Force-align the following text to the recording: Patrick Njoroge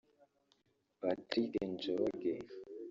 Patrick 1.01 1.53
Njoroge 1.71 2.33